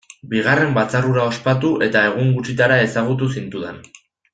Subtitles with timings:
[0.29, 3.83] Bigarren batzar hura ospatu, eta egun gutxitara ezagutu zintudan.